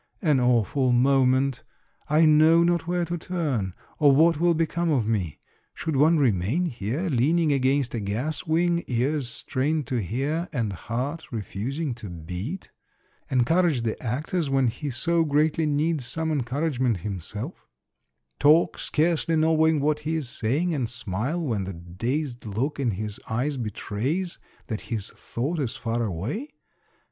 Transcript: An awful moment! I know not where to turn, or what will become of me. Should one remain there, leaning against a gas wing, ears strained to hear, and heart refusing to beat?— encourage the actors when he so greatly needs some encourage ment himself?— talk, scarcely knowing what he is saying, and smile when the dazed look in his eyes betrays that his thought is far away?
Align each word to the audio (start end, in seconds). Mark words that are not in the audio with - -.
An 0.23 0.39
awful 0.39 0.91
moment! 0.91 1.61
I 2.09 2.25
know 2.25 2.63
not 2.63 2.87
where 2.87 3.05
to 3.05 3.19
turn, 3.19 3.75
or 3.99 4.11
what 4.15 4.39
will 4.39 4.55
become 4.55 4.89
of 4.89 5.07
me. 5.07 5.37
Should 5.75 5.95
one 5.95 6.17
remain 6.17 6.73
there, 6.79 7.07
leaning 7.07 7.53
against 7.53 7.93
a 7.93 7.99
gas 7.99 8.47
wing, 8.47 8.83
ears 8.87 9.29
strained 9.29 9.85
to 9.85 10.01
hear, 10.01 10.49
and 10.51 10.73
heart 10.73 11.31
refusing 11.31 11.93
to 11.93 12.09
beat?— 12.09 12.71
encourage 13.29 13.83
the 13.83 14.01
actors 14.01 14.49
when 14.49 14.69
he 14.69 14.89
so 14.89 15.23
greatly 15.23 15.67
needs 15.67 16.03
some 16.07 16.31
encourage 16.31 16.79
ment 16.79 17.01
himself?— 17.01 17.67
talk, 18.39 18.79
scarcely 18.79 19.35
knowing 19.35 19.79
what 19.79 19.99
he 19.99 20.15
is 20.15 20.27
saying, 20.27 20.73
and 20.73 20.89
smile 20.89 21.39
when 21.39 21.63
the 21.65 21.73
dazed 21.73 22.47
look 22.47 22.79
in 22.79 22.89
his 22.89 23.19
eyes 23.29 23.55
betrays 23.55 24.39
that 24.65 24.81
his 24.89 25.11
thought 25.11 25.59
is 25.59 25.75
far 25.75 26.01
away? 26.01 26.49